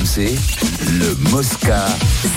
[0.00, 0.34] RMC,
[0.98, 1.84] le Mosca.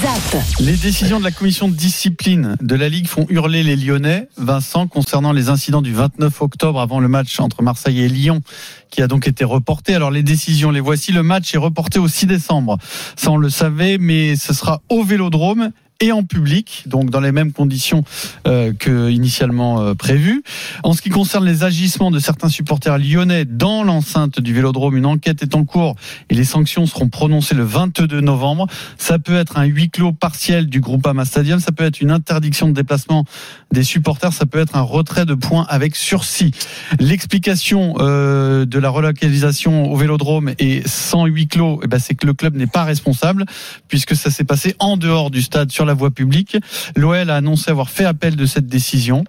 [0.02, 0.42] ZAP.
[0.60, 4.28] Les décisions de la commission de discipline de la Ligue font hurler les Lyonnais.
[4.38, 8.42] Vincent, concernant les incidents du 29 octobre avant le match entre Marseille et Lyon,
[8.90, 9.96] qui a donc été reporté.
[9.96, 11.14] Alors les décisions, les voici.
[11.14, 12.78] Le match est reporté au 6 décembre.
[13.16, 17.32] Ça, on le savait, mais ce sera au Vélodrome et en public, donc dans les
[17.32, 18.04] mêmes conditions
[18.48, 20.44] euh, que initialement euh, prévues.
[20.84, 25.06] En ce qui concerne les agissements de certains supporters lyonnais dans l'enceinte du Vélodrome, une
[25.06, 25.96] enquête est en cours
[26.30, 28.68] et les sanctions seront prononcées le 22 novembre.
[28.98, 32.68] Ça peut être un huis clos partiel du Groupama Stadium, ça peut être une interdiction
[32.68, 33.26] de déplacement
[33.72, 36.52] des supporters, ça peut être un retrait de points avec sursis.
[37.00, 42.26] L'explication euh, de la relocalisation au Vélodrome et sans huis clos, eh ben, c'est que
[42.26, 43.46] le club n'est pas responsable
[43.88, 46.58] puisque ça s'est passé en dehors du stade sur la voie publique.
[46.96, 49.24] L'OL a annoncé avoir fait appel de cette décision.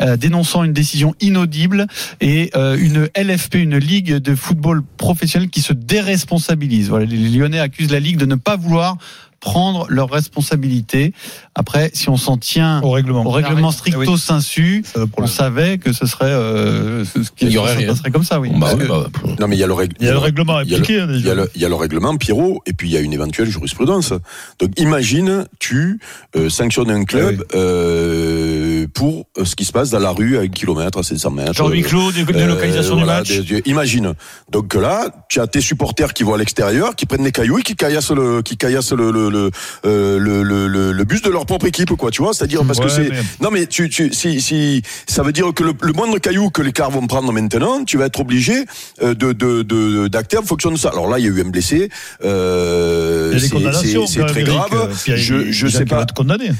[0.00, 1.86] euh, dénonçant une décision inaudible
[2.20, 6.92] et euh, une LFP, une ligue de football professionnel qui se déresponsabilise.
[6.92, 8.96] Les Lyonnais accusent la ligue de ne pas vouloir
[9.40, 11.12] prendre leurs responsabilités.
[11.54, 13.24] Après, si on s'en tient Au règlement.
[13.24, 17.46] au règlement stricto sensu, Ça, pour on le- savait que ce serait, euh, ce qui
[17.46, 18.50] Il y aurait ça passerait comme ça, oui.
[18.54, 19.06] Bah, oui, bah,
[19.40, 20.78] Non, mais il y a le, règle- Il y a le règlement il y a
[20.78, 21.00] le- appliqué.
[21.00, 21.32] hein, Il y, déjà.
[21.32, 23.48] a le, il y a le règlement Pierrot et puis il y a une éventuelle
[23.48, 24.12] jurisprudence.
[24.58, 26.00] Donc imagine, tu
[26.36, 30.48] euh, sanctionnes un club euh, pour ce qui se passe dans la rue à 1
[30.48, 31.54] km, à 700 mètres.
[31.54, 33.28] Genre huis clos, délocalisation du voilà, match.
[33.28, 34.14] des- des- imagine.
[34.50, 37.62] Donc là, tu as tes supporters qui vont à l'extérieur, qui prennent des cailloux et
[37.62, 39.50] qui caillassent le, qui caillassent le, le, le,
[39.84, 42.10] euh, le, le, le- le bus de leur propre équipe, quoi.
[42.10, 43.10] Tu vois, c'est-à-dire parce que Ouais, c'est.
[43.10, 46.50] mais- Non, mais tu, tu, si, si, ça veut dire que le, le moindre caillou
[46.50, 48.64] que les cars vont prendre maintenant, tu vas être obligé
[49.02, 50.88] euh, de, de, de, d'acter en fonction de ça.
[50.90, 51.88] Alors là, il y a eu un blessé.
[52.24, 54.68] Euh, Il y a des c'est- très grave.
[54.88, 55.96] euh, je, je sais pas.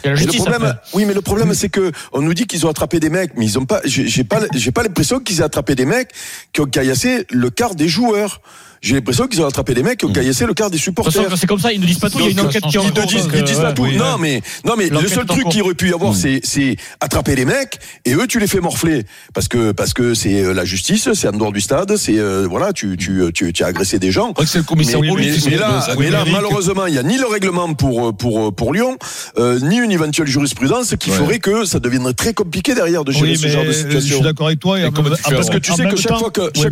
[0.04, 0.62] Mais le problème,
[0.94, 3.44] oui, mais le problème, c'est que on nous dit qu'ils ont attrapé des mecs, mais
[3.47, 3.81] ils ont pas.
[3.84, 6.10] J'ai j'ai pas, j'ai pas l'impression qu'ils aient attrapé des mecs
[6.53, 8.41] qui ont caillassé le quart des joueurs.
[8.81, 11.37] J'ai l'impression qu'ils ont attrapé des mecs qui ont caillassé le quart des supporters.
[11.37, 12.81] c'est comme ça, ils ne disent pas tout, il y a une enquête qui est
[12.81, 13.06] en ils cours.
[13.06, 13.83] disent, donc, ils euh, disent pas ouais, tout.
[13.83, 16.77] oui, non, mais, non, mais le seul truc qu'il aurait pu y avoir, c'est, c'est
[17.00, 19.05] attraper les mecs, et eux, tu les fais morfler.
[19.34, 22.47] Parce que, parce que c'est euh, la justice, c'est en dehors du stade, c'est, euh,
[22.49, 24.33] voilà, tu, tu, tu, tu as agressé des gens.
[24.39, 28.55] Ouais, c'est le commissaire Mais, là, malheureusement, il n'y a ni le règlement pour, pour,
[28.55, 28.97] pour Lyon,
[29.39, 31.16] euh, ni une éventuelle jurisprudence qui Ouais.
[31.16, 33.83] ferait que ça deviendrait très compliqué derrière de gérer Oui, ce genre de je suis
[33.84, 34.21] situation.
[34.21, 34.78] d'accord avec toi.
[35.31, 36.16] Parce que tu sais que chaque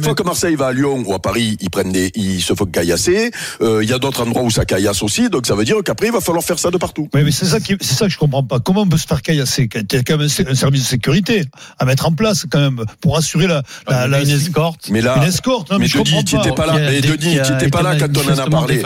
[0.04, 2.66] fois que Marseille va à Lyon ou à Paris, ils prennent des, ils se font
[2.66, 3.30] caillasser.
[3.62, 6.06] Euh, Il y a d'autres endroits où ça caillasse aussi, donc ça veut dire qu'après
[6.08, 7.08] il va falloir faire ça de partout.
[7.14, 8.58] Oui, mais c'est ça, qui, c'est ça que je comprends pas.
[8.60, 9.68] Comment on peut se faire caillasser?
[9.74, 11.44] Il y a quand même un service de sécurité
[11.78, 14.88] à mettre en place quand même pour assurer la, la, la- une escorte.
[14.90, 15.70] Mais là, une escorte.
[15.70, 16.42] Non, mais, mais je Denis, comprends tu pas.
[16.42, 16.90] n'étais pas là.
[16.90, 18.82] dé- Denis, tu n'étais pas là quand on en a parlé.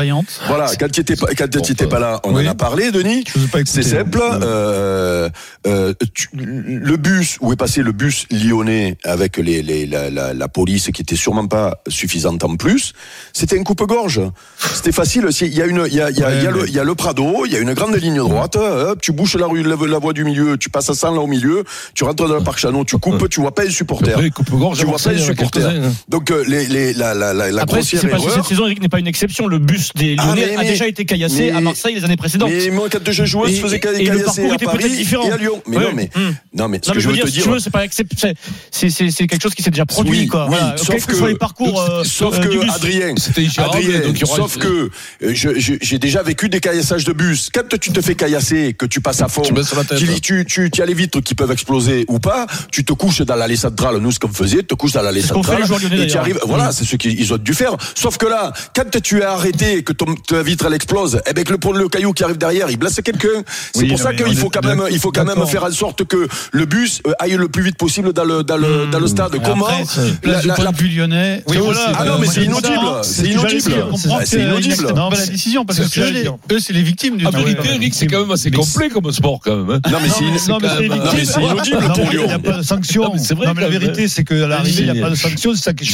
[0.47, 2.47] Voilà, quand tu n'étais pas, quand tu étais pas là, on Oui.
[2.47, 3.25] en a parlé, Denis.
[3.27, 3.83] Je vous ai pas écouté.
[3.83, 4.21] C'est simple.
[4.23, 5.29] Euh,
[5.67, 10.35] euh, tu- le bus où est passé le bus lyonnais avec les, les, la, la,
[10.35, 12.93] la police qui était sûrement pas suffisante en plus,
[13.33, 14.21] c'était un coupe-gorge.
[14.75, 15.27] C'était facile.
[15.41, 16.59] Il y a une, il y a, il y a, Ouais, il y a mais-
[16.61, 18.57] le, il y a le Prado, il y a une grande ligne droite.
[18.57, 21.21] hop, tu bouches la rue, la, la voie du milieu, tu passes à 100 là
[21.21, 24.15] au milieu, tu rentres dans le parc Chanon, tu coupes, tu vois pas les supporters.
[24.17, 25.69] Après, coupe-gorge, Tu vois pas les a supporters.
[25.69, 25.93] hein.
[26.09, 28.35] Donc euh, les, les, la, la, la, la Après, grossière erreur.
[28.35, 29.47] cette saison, Eric n'est pas une exception.
[29.47, 32.17] Le bus des Ah, Lyonnais mais- a déjà été caillassé mais- à Marseille les années
[32.17, 32.51] précédentes.
[32.53, 35.63] Mais moi, quand je jouais, je faisais caillasser à Paris et à Lyon.
[35.67, 36.35] Mais non, mais Hum.
[36.55, 37.43] non, mais ce Non, que je veux te dire.
[37.45, 40.49] tu veux, c'est pas c'est- quelque chose qui s'est déjà produit quoi.
[40.77, 41.81] sauf que les parcours.
[41.81, 42.49] euh, Sauf euh, que.
[42.97, 44.91] Adrien, C'était Adrien, donc sauf que
[45.23, 45.33] euh,
[45.81, 47.51] j'ai déjà vécu des caillassages de bus.
[47.53, 49.53] Quand tu te fais caillasser, que tu passes à fond, Tu
[49.85, 49.99] tête.
[49.99, 53.37] tu, tu, tu, as les vitres qui peuvent exploser ou pas, tu te couches dans
[53.37, 53.97] l'allée centrale.
[53.99, 55.63] Nous, ce qu'on faisait, tu te couches dans l'allée centrale
[56.03, 56.39] et tu arrives.
[56.47, 57.77] Voilà, c'est ce qu'ils ont dû faire.
[57.95, 61.45] Sauf que là, quand tu es arrêté, que ton, ta vitre elle explose, eh ben
[61.45, 63.43] que le, le caillou qui arrive derrière, il blesse quelqu'un.
[63.75, 66.29] C'est pour ça qu'il faut quand même, il faut quand même faire en sorte que
[66.53, 69.33] le bus euh, aille le plus vite possible dans le, dans le, dans le stade.
[69.45, 69.69] Comment
[70.25, 71.43] la- la- la- lyonnais.
[71.47, 71.93] Oui, voilà.
[71.99, 72.75] Ah non, euh, mais c'est inaudible.
[72.81, 73.75] Ça, C'est c'est que inaudible.
[74.11, 74.95] Ah, que C'est c'est inaudible.
[74.95, 77.47] pas la décision parce C'est que que eux c'est les victimes du En truc.
[77.47, 79.71] vérité, Eric, c'est quand même assez complet comme sport, quand même.
[79.71, 79.91] hein.
[79.91, 80.71] Non, mais c'est c'est inaudible.
[81.27, 82.41] c'est pour mais Il n'y a Lyon.
[82.41, 83.03] pas de sanction.
[83.05, 85.53] Non, mais c'est vrai, la vérité, c'est qu'à l'arrivée, il n'y a pas de sanction.
[85.55, 85.87] C'est ça qui est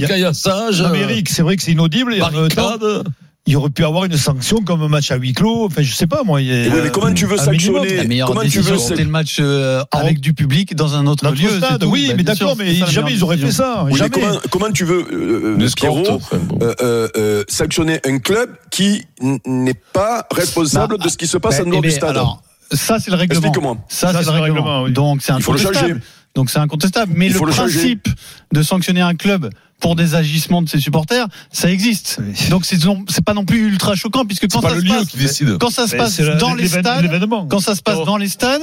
[0.00, 0.82] y a- caillassage.
[0.82, 2.14] Non, mais Eric, c'est vrai que c'est inaudible.
[2.22, 3.04] En barricade.
[3.46, 5.66] Il aurait pu avoir une sanction comme un match à huis clos.
[5.66, 6.40] Enfin, je sais pas, moi.
[6.40, 8.72] il y a- Et oui, mais comment tu veux sanctionner La meilleure Comment tu décision,
[8.74, 11.50] veux c'était le match euh, Alors, avec du public dans un autre Notre lieu.
[11.58, 11.88] stade, tout.
[11.88, 13.84] oui, Bah, mais d'accord, mais jamais ils auraient fait ça.
[13.90, 16.20] Oui, comment, comment tu veux, euh, Une Pierrot,
[16.62, 19.04] euh, euh, euh, sanctionner un club qui
[19.44, 21.96] n'est pas responsable Bah, de ce qui se passe Bah, en dehors eh du ben,
[21.96, 22.42] stade alors,
[22.72, 23.40] ça, c'est le règlement.
[23.42, 23.76] Explique-moi.
[23.90, 24.82] Ça, Ça, c'est le règlement.
[24.84, 24.92] oui.
[24.92, 25.88] Donc, c'est Il faut le incontestable.
[25.92, 26.00] changer.
[26.34, 27.12] Donc, c'est incontestable.
[27.14, 28.08] Mais le principe
[28.52, 29.50] de sanctionner un club
[29.84, 32.18] pour des agissements de ses supporters, ça existe.
[32.48, 36.38] Donc, c'est pas non plus ultra choquant puisque quand ça se passe, quand ça se
[36.38, 37.20] dans les stades,
[37.50, 38.62] quand ça se passe dans les stades,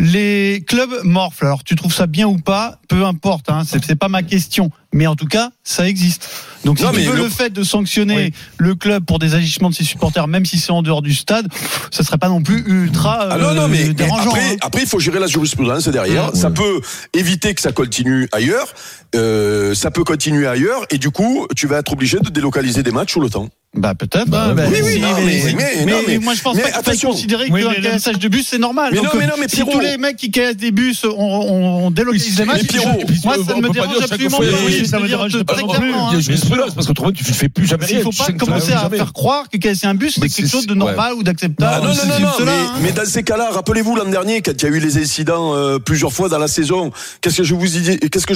[0.00, 1.44] les clubs morflent.
[1.46, 3.48] Alors, tu trouves ça bien ou pas, peu importe.
[3.50, 4.70] Hein, c'est pas ma question.
[4.94, 6.30] Mais en tout cas, ça existe.
[6.64, 7.28] Donc, si Non, tu mais veux le- le...
[7.28, 10.82] fait de sanctionner le club pour des agissements de ses supporters, même si c'est en
[10.82, 11.46] dehors du stade,
[11.90, 14.30] ça serait pas non plus ultra Ah non, non, euh, mais, mais dérangeant.
[14.30, 14.56] après, hein.
[14.62, 16.34] après, il faut gérer la jurisprudence derrière.
[16.34, 16.80] Ça peut
[17.12, 18.68] éviter que ça continue ailleurs.
[19.14, 20.84] Euh, ça peut continuer ailleurs.
[20.90, 23.48] Et du coup, tu vas être obligé de délocaliser des matchs tout le temps.
[23.78, 24.28] Bah peut-être.
[24.28, 26.92] Bah, hein, bah, oui, oui, si, non, mais- mais- non, mais- moi je pense pas
[26.94, 28.90] qu'il considérer Oui, qu'un cassage de bus c'est normal.
[28.92, 29.72] Mais Donc, non, mais non, mais si Pierrot.
[29.72, 32.62] tous les mecs qui cassent des bus, on, on, délocalise les matchs.
[32.72, 34.44] je- moi ça ne me dérange absolument pas.
[34.66, 35.78] oui, Je ça veux me dire dérange très pas non plus.
[35.78, 36.20] clairement, Il y a hein.
[36.20, 38.02] jurisprudence, parce qu'autrement, tu ne fais plus jamais Il rien.
[38.04, 41.14] faut pas commencer à faire croire que casser un bus c'est quelque chose de normal
[41.14, 41.70] ou d'acceptable.
[41.72, 42.72] Ah non, non, non, mais, hein.
[42.82, 45.78] mais dans ces cas-là, rappelez-vous l'an dernier, quand il y a eu les incidents euh,
[45.78, 46.90] plusieurs fois dans la saison,
[47.20, 48.34] qu'est-ce que je vous disais, qu'est-ce que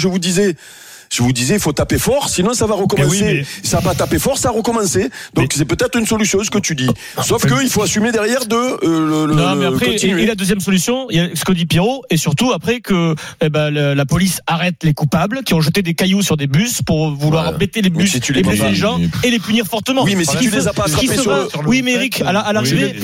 [1.13, 3.23] je vous disais il faut taper fort, sinon ça va recommencer.
[3.23, 5.11] Mais oui, Ça va taper fort, ça va recommencer.
[5.35, 6.89] Donc c'est peut-être une solution, ce que tu dis.
[7.23, 10.23] Sauf qu'il faut assumer derrière de euh, le, le- Non, mais le après, et, continuer.
[10.23, 13.15] et la deuxième solution, il y a ce que dit Pierrot, et surtout après que
[13.43, 16.47] eh ben, le- la police arrête les coupables qui ont jeté des cailloux sur des
[16.47, 17.55] bus pour vouloir Ouais.
[17.55, 18.53] embêter les Mais bus si tu les pas.
[18.53, 20.05] les gens et les punir fortement.
[20.05, 22.23] Oui, mais si tu les as pas attrapés sur le- sur le Oui, mais Eric,
[22.23, 22.95] à la- à C'est l'arrivée,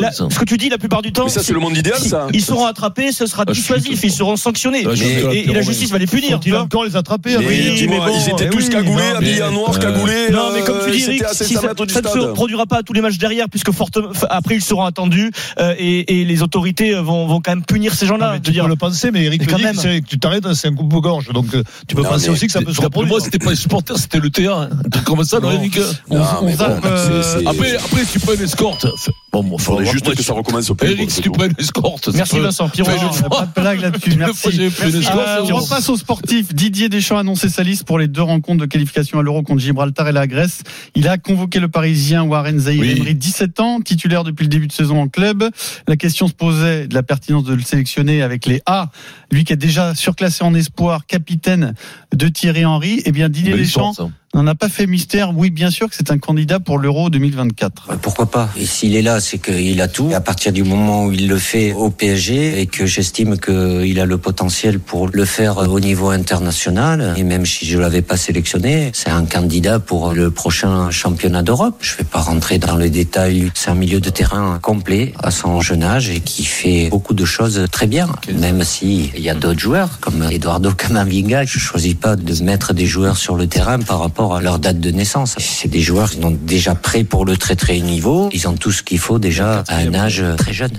[0.00, 1.98] la- ce que tu dis la plupart du temps, Mais ça, c'est le monde idéal,
[1.98, 2.26] ça.
[2.32, 4.84] Ils seront attrapés, ce sera Ah, dissuasif, ils seront sanctionnés.
[4.86, 6.40] Ah, Et- la justice va les punir.
[6.46, 6.60] vois.
[6.60, 9.34] encore les attraper Après dis-moi, mais bon, ils étaient eh tous oui, cagoulés, non, habillés
[9.36, 10.30] mais- en noir, euh, cagoulés.
[10.30, 12.06] Non, mais comme tu euh, dis, Eric, à si 700 ça, ne se stade.
[12.06, 15.30] reproduira pas à tous les matchs derrière, puisque fortement, après ils seront attendus
[15.60, 18.38] euh, et, et les autorités vont, vont quand même punir ces gens-là.
[18.42, 19.76] tu dire, peux le penser, mais Eric quand dit, même.
[19.76, 21.28] que tu t'arrêtes, c'est un coupe-gorge.
[21.32, 23.10] Donc euh, tu peux Non, penser aussi que ça peut se reproduire.
[23.12, 24.68] moi, c'était pas les supporters, c'était le terrain.
[24.84, 25.50] Un truc comme ça, non.
[25.50, 27.76] Eric euh, après,
[28.10, 28.86] tu prends une escorte.
[29.34, 30.92] Bon, bon, Il faudrait juste que ça recommence au plus.
[30.92, 32.08] Eric, si tu prends une escorte.
[32.14, 32.68] Merci Vincent.
[32.68, 33.28] Fois.
[33.28, 34.14] pas de blague là-dessus.
[34.16, 34.60] Merci.
[34.60, 36.54] Euh, on passe aux sportifs.
[36.54, 39.60] Didier Deschamps a annoncé sa liste pour les deux rencontres de qualification à l'Euro contre
[39.60, 40.62] Gibraltar et la Grèce.
[40.94, 42.94] Il a convoqué le Parisien Warren Zahir Oui.
[42.96, 45.42] Emery, 17 ans, titulaire depuis le début de saison en club.
[45.88, 48.92] La question se posait de la pertinence de le sélectionner avec les A.
[49.32, 51.74] Lui qui est déjà surclassé en espoir, capitaine
[52.14, 53.02] de Thierry Henry.
[53.04, 54.14] Eh bien, Didier Belle Deschamps histoire, ça.
[54.34, 55.32] N'en a pas fait mystère.
[55.34, 57.88] Oui, bien sûr que c'est un candidat pour l'Euro 2024.
[57.90, 58.48] Ouais, Pourquoi pas?
[58.56, 60.10] Et s'il est là, c'est qu'il a tout.
[60.10, 64.00] Et à partir du moment où il le fait au PSG et que j'estime qu'il
[64.00, 68.16] a le potentiel pour le faire au niveau international, et même si je l'avais pas
[68.16, 71.76] sélectionné, c'est un candidat pour le prochain championnat d'Europe.
[71.80, 73.50] Je vais pas rentrer dans les détails.
[73.54, 77.24] C'est un milieu de terrain complet à son jeune âge et qui fait beaucoup de
[77.24, 78.08] choses très bien.
[78.32, 82.74] Même si il y a d'autres joueurs comme Eduardo Camavinga, je choisis pas de mettre
[82.74, 85.34] des joueurs sur le terrain par rapport à leur date de naissance.
[85.38, 88.28] C'est des joueurs qui sont déjà prêts pour le très très haut niveau.
[88.32, 90.72] Ils ont tout ce qu'il faut déjà à un âge très jeune.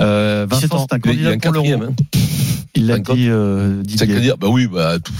[0.00, 0.86] Euh, 17 Vincent, ans.
[0.88, 1.68] c'est un candidat un pour l'Euro.
[2.84, 4.06] Il l'a dit euh, C'est Didier.
[4.14, 5.12] qu'à dire, bah oui, bah, tout-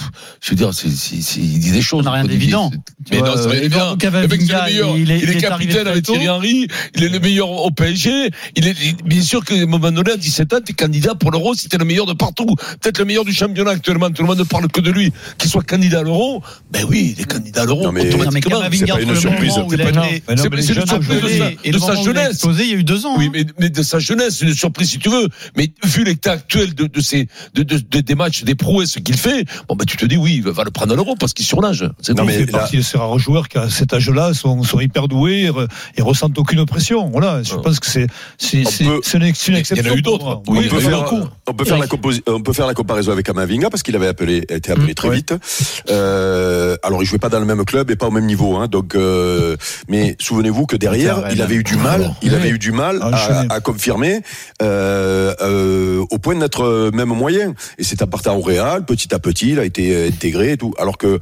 [0.43, 2.05] je veux dire, c'est, c'est, c'est- il dit des choses.
[2.05, 2.71] Ça n'a rien d'évident.
[3.11, 4.97] Mais vois, non, c'est rien euh, Le mec, c'est le meilleur.
[4.97, 6.05] il est- Il est il est capitaine avec.
[6.05, 6.69] Thierry Henry.
[6.95, 8.31] Il est le meilleur au PSG.
[8.57, 11.31] Il est, il- bien sûr qu'à un moment donné, à 17 ans, t'es candidat pour
[11.31, 12.55] l'Euro si t'es le meilleur de partout.
[12.81, 14.11] Peut-être le meilleur du championnat actuellement.
[14.11, 15.13] Tout le monde ne parle que de lui.
[15.39, 16.43] Qu'il soit candidat à l'Euro.
[16.71, 17.87] Ben oui, il est candidat à l'Euro.
[17.87, 18.61] Automatiquement.
[18.61, 19.53] C'est pas une surprise.
[19.55, 21.21] C'est une surprise
[21.73, 22.31] de sa, jeunesse.
[22.31, 23.15] explosé, il y a eu deux ans.
[23.17, 23.31] Oui, hein.
[23.33, 25.29] mais, mais de sa jeunesse, une surprise si tu veux.
[25.57, 29.17] Mais vu l'état actuel de, de ces, de, de- de- des matchs, des prouesses qu'il
[29.17, 31.45] fait, bon ben tu te dis oui, il va le prendre à l'euro parce qu'il
[31.47, 31.89] surnage.
[32.01, 34.35] C'est Non, mais Il fait là- partie de ces rares joueurs qui, à cet âge-là,
[34.35, 37.09] sont, sont hyper doués et, re- et ressentent aucune pression.
[37.11, 37.63] Voilà, je Ouais.
[37.63, 38.07] pense que c'est
[38.39, 39.95] c'est c'est peut- c'est une, c'est une Il y en a exception.
[39.95, 40.43] eu d'autres.
[40.49, 41.23] Oui, on, peut faire, beaucoup.
[41.49, 44.09] on peut faire la composi- on peut faire la comparaison avec Amavinga parce qu'il avait
[44.09, 45.35] appelé, été appelé très vite.
[45.91, 48.67] Euh, alors il jouait pas dans le même club et pas au même niveau, hein,
[48.69, 48.95] donc.
[48.95, 49.57] euh,
[49.89, 52.35] mais souvenez-vous que derrière, il avait eu du mal, il Oui.
[52.37, 53.01] avait eu du mal
[53.51, 54.21] À confirmer
[54.63, 57.44] euh, euh, au point d'être euh, même moyen.
[57.79, 60.75] Et à partir au Real, petit à petit, il a été euh, intégré et tout.
[60.79, 61.19] Alors que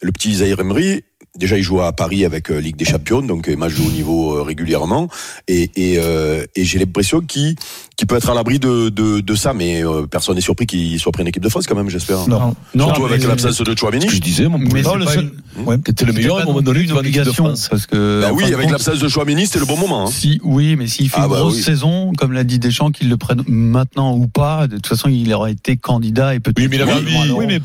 [0.00, 1.04] le petit Zahir Emery,
[1.38, 4.36] déjà il joue à Paris avec euh, Ligue des Champions, donc match de haut niveau
[4.36, 5.08] euh, régulièrement,
[5.46, 7.54] et, et, euh, et j'ai l'impression qu'il
[7.96, 11.00] qu'il peut être à l'abri de, de, de ça, mais euh, personne n'est surpris qu'il
[11.00, 12.28] soit pris en équipe de France quand même, j'espère.
[12.28, 12.54] Non.
[12.76, 15.64] Surtout Non, avec mais- l'absence de que je disais, mon Mais Non, le seul- une-
[15.66, 15.76] Ouais.
[15.78, 17.66] T'étais le c'était meilleur pas à un non moment donné une devant l'équipe de France.
[17.68, 18.20] parce que.
[18.20, 20.06] Bah oui, de avec compte, l'absence de Chouameni, c'était le bon moment.
[20.06, 20.10] Hein.
[20.12, 21.62] Si, oui, mais s'il fait Ah une bah grosse oui.
[21.64, 25.32] saison, comme l'a dit Deschamps, qu'il le prenne maintenant ou pas, de toute façon, il
[25.34, 26.58] aurait été candidat et peut-être.
[26.60, 27.58] Oui, mais Oui, alors, Oui, mais Oui, mais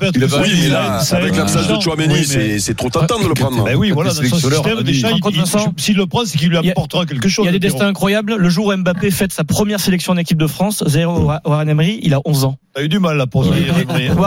[1.18, 1.78] avec l'absence de
[2.18, 3.63] mais- c'est c'est trop tentant de le prendre.
[3.66, 6.58] Ben oui, voilà, dans son système, il- il- Vincent, s'il le prend, c'est qu'il lui
[6.58, 7.46] apportera quelque chose.
[7.46, 8.36] Il y a des destins incroyables.
[8.36, 12.00] Le jour où Mbappé fête sa première sélection en équipe de France, zéro Warren Emery,
[12.04, 12.58] il a 11 ans.
[12.76, 13.58] T'as eu du mal là pour Ouais.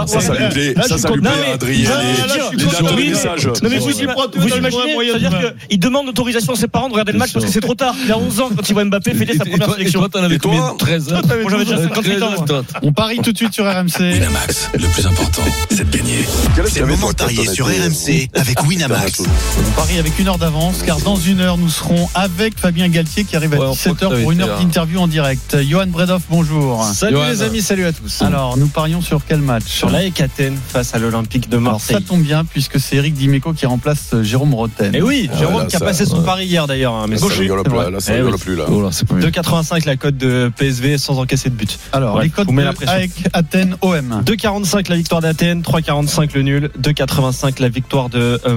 [0.06, 1.90] Ça, ça lui plaît, ça, ça lui plaît Non, mais- à Adrien.
[2.52, 3.46] Les- dates de message.
[3.46, 5.32] Non mais vous, imaginez, c'est-à-dire
[5.68, 7.96] qu'il demande l'autorisation à ses parents de regarder le match parce que c'est trop tard.
[8.04, 9.98] Il a 11 ans quand il voit Mbappé fêter sa première sélection.
[10.00, 12.34] toi, t'en avais Et toi combien 13 ans Moi, j'avais déjà 58 ans.
[12.82, 14.12] On parie tout de suite sur RMC.
[14.12, 16.18] Winamax, le plus important, c'est de gagner.
[16.68, 19.15] C'est le moment de parier sur RMC avec Winamax.
[19.20, 23.24] On parie avec une heure d'avance car dans une heure nous serons avec Fabien Galtier
[23.24, 25.56] qui arrive à Ouais, on 17h croit que pour une heure d'interview en direct.
[25.62, 26.84] Johan Bredoff, bonjour.
[26.84, 27.28] Salut Johan.
[27.28, 28.20] les amis, salut à tous.
[28.22, 31.96] Alors nous parions sur quel match Sur l'AEK Athènes face à l'Olympique de Alors Marseille.
[31.96, 34.94] ça tombe bien puisque c'est Eric Dimeco qui remplace euh, Jérôme Roten.
[34.94, 36.24] Et oui, Ah, Jérôme là, qui a ça, passé son ouais.
[36.26, 36.92] pari hier d'ailleurs.
[36.94, 37.40] hein, mais gaucher.
[37.42, 38.40] rigole plus, là, ça Eh rigole oui.
[38.40, 38.64] plus, là.
[38.68, 39.28] Oh là, c'est pas bien.
[39.28, 41.78] 2,85 la cote de PSV sans encaisser de but.
[41.92, 42.94] Alors Bref, les la pression.
[42.98, 44.22] AEK Athènes OM.
[44.26, 48.56] 2,45 la victoire d'Athènes, 3,45 le nul, 2,85 la victoire de euh,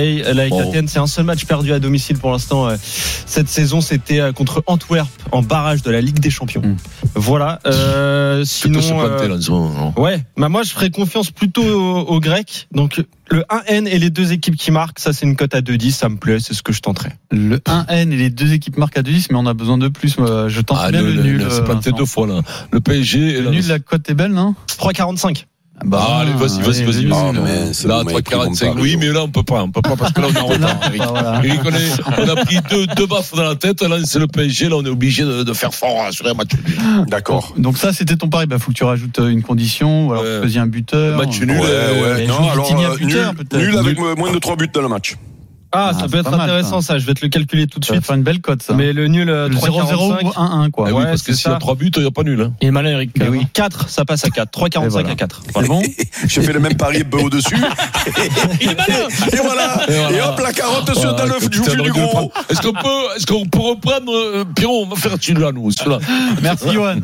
[0.00, 0.34] Marseille.
[0.34, 0.60] L'AEK Bon.
[0.68, 2.68] Athènes, c'est un seul match perdu à domicile pour l'instant.
[2.68, 6.62] euh, Cette saison, c'était euh, contre Antwerp en barrage de la Ligue des Champions.
[6.62, 6.76] Mm.
[7.14, 7.58] Voilà.
[7.66, 12.20] Euh, sinon, euh, là, moment, non Ouais, bah moi je ferais confiance plutôt aux, aux
[12.20, 12.68] Grecs.
[12.72, 15.90] Donc le 1N et les deux équipes qui marquent, ça c'est une cote à 2,10,
[15.92, 17.10] ça me plaît, c'est ce que je tenterai.
[17.30, 20.16] Le 1N et les deux équipes marquent à 2-10 mais on a besoin de plus.
[20.18, 21.46] Je tente Ah, bien le, le, nul.
[21.50, 21.90] c'est euh, Vincent.
[21.96, 22.40] deux fois, là.
[22.72, 24.54] Le PSG et Le nul, la cote est belle, non?
[24.78, 25.44] 3,45.
[25.92, 27.10] Ah, allez, vas-y, vas-y, vas-y.
[27.12, 28.46] Ah, mais c'est Là, le mec qui 3,45.
[28.66, 29.62] compte pas, Oui, mais là, on peut pas.
[29.62, 30.76] On peut pas parce que là, on est en retard.
[30.78, 31.02] Bah, Eric.
[31.08, 31.40] voilà.
[31.44, 33.82] Eric, on, est- on a pris deux, deux baffes dans la tête.
[33.82, 34.68] Là, c'est le PSG.
[34.68, 36.50] Là, on est obligé de, de faire fort sur un match.
[36.66, 37.06] nul.
[37.08, 37.54] D'accord.
[37.56, 38.46] Donc ça c'était ton pari.
[38.46, 40.40] Bah faut que tu rajoutes euh, une condition ou alors Ouais.
[40.42, 41.16] tu faisais un buteur.
[41.16, 41.60] Match Ouais, nul.
[41.62, 42.26] euh, ouais.
[42.26, 43.62] Non, alors, euh, buteur, nul, peut-être.
[43.62, 45.16] nul avec moins de 3 buts dans le match.
[45.72, 46.98] Ah, Ah, ça peut être mal, intéressant ça.
[46.98, 48.04] je vais te le calculer tout de suite.
[48.04, 48.74] faire une belle cote ça.
[48.74, 50.34] Mais le nul euh, le 0-0 ou 3,45.
[50.66, 50.86] 1-1 quoi.
[50.88, 51.58] Ah oui, Ouais, parce que c'est s'il y a ça.
[51.60, 52.40] trois buts, il n'y a pas nul.
[52.40, 52.52] Hein.
[52.60, 53.10] Il est malin Eric.
[53.18, 53.46] Mais oui.
[53.52, 54.50] 4, ça passe à 4.
[54.50, 55.10] 3,45 Et voilà.
[55.10, 55.42] à 4.
[55.54, 55.82] C'est bon
[56.26, 57.56] J'ai fait le même pari peu au-dessus.
[58.60, 58.94] Il est malin
[59.32, 59.82] Et voilà.
[59.88, 60.16] Et voilà.
[60.16, 62.32] Et hop, la carotte sur Voilà, dans le comme du gros.
[62.48, 65.70] Est-ce qu'on peut, est-ce qu'on peut reprendre, euh, Pierrot, on va faire celui-là, nous.
[66.42, 66.96] Merci Johan.